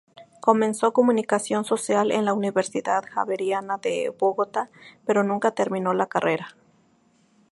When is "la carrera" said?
5.93-6.57